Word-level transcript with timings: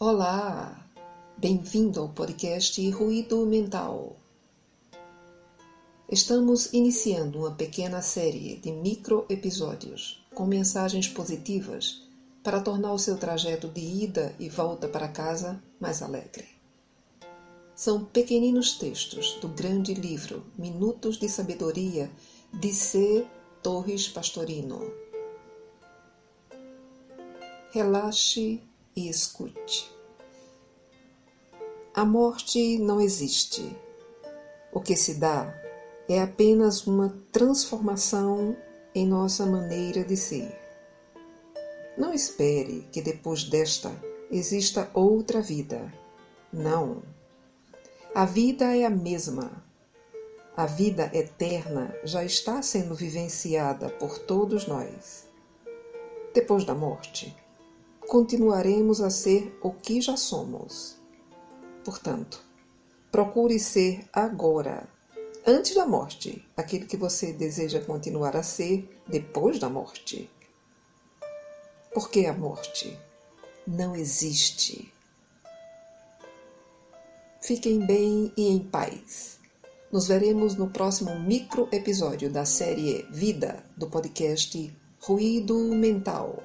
Olá, 0.00 0.88
bem-vindo 1.36 1.98
ao 1.98 2.08
podcast 2.10 2.88
Ruído 2.90 3.44
Mental. 3.44 4.16
Estamos 6.08 6.72
iniciando 6.72 7.40
uma 7.40 7.50
pequena 7.50 8.00
série 8.00 8.58
de 8.58 8.70
micro-episódios 8.70 10.24
com 10.32 10.46
mensagens 10.46 11.08
positivas 11.08 12.08
para 12.44 12.60
tornar 12.60 12.92
o 12.92 12.98
seu 12.98 13.18
trajeto 13.18 13.66
de 13.66 13.80
ida 13.80 14.32
e 14.38 14.48
volta 14.48 14.86
para 14.86 15.08
casa 15.08 15.60
mais 15.80 16.00
alegre. 16.00 16.46
São 17.74 18.04
pequeninos 18.04 18.78
textos 18.78 19.36
do 19.40 19.48
grande 19.48 19.94
livro 19.94 20.46
Minutos 20.56 21.16
de 21.16 21.28
Sabedoria 21.28 22.08
de 22.52 22.72
C. 22.72 23.26
Torres 23.64 24.06
Pastorino. 24.06 24.80
Relaxe 27.72 28.62
e 28.98 29.08
escute. 29.08 29.94
A 31.94 32.04
morte 32.04 32.78
não 32.78 33.00
existe. 33.00 33.76
O 34.72 34.80
que 34.80 34.96
se 34.96 35.14
dá 35.14 35.54
é 36.08 36.20
apenas 36.20 36.84
uma 36.84 37.16
transformação 37.30 38.56
em 38.92 39.06
nossa 39.06 39.46
maneira 39.46 40.02
de 40.02 40.16
ser. 40.16 40.52
Não 41.96 42.12
espere 42.12 42.88
que 42.92 43.00
depois 43.00 43.44
desta 43.44 43.92
exista 44.30 44.90
outra 44.92 45.40
vida. 45.40 45.92
Não. 46.52 47.02
A 48.12 48.24
vida 48.24 48.76
é 48.76 48.84
a 48.84 48.90
mesma. 48.90 49.64
A 50.56 50.66
vida 50.66 51.08
eterna 51.14 51.94
já 52.02 52.24
está 52.24 52.62
sendo 52.62 52.96
vivenciada 52.96 53.90
por 53.90 54.18
todos 54.18 54.66
nós. 54.66 55.28
Depois 56.34 56.64
da 56.64 56.74
morte, 56.74 57.36
continuaremos 58.08 59.02
a 59.02 59.10
ser 59.10 59.54
o 59.62 59.70
que 59.70 60.00
já 60.00 60.16
somos. 60.16 60.96
Portanto, 61.84 62.42
procure 63.12 63.58
ser 63.58 64.08
agora, 64.10 64.88
antes 65.46 65.74
da 65.74 65.86
morte, 65.86 66.42
aquilo 66.56 66.86
que 66.86 66.96
você 66.96 67.34
deseja 67.34 67.80
continuar 67.80 68.34
a 68.34 68.42
ser 68.42 68.88
depois 69.06 69.58
da 69.58 69.68
morte. 69.68 70.28
Porque 71.92 72.24
a 72.24 72.32
morte 72.32 72.98
não 73.66 73.94
existe. 73.94 74.90
Fiquem 77.42 77.84
bem 77.84 78.32
e 78.38 78.48
em 78.48 78.58
paz. 78.58 79.38
Nos 79.92 80.08
veremos 80.08 80.54
no 80.54 80.70
próximo 80.70 81.18
micro 81.20 81.68
episódio 81.70 82.30
da 82.30 82.46
série 82.46 83.06
Vida 83.10 83.62
do 83.76 83.86
podcast 83.86 84.74
Ruído 84.98 85.58
Mental. 85.74 86.42